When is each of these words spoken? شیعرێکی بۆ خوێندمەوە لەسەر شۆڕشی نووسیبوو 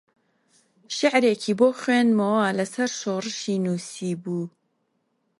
شیعرێکی 0.95 1.53
بۆ 1.59 1.67
خوێندمەوە 1.79 2.45
لەسەر 2.59 2.89
شۆڕشی 2.99 3.61
نووسیبوو 3.65 4.45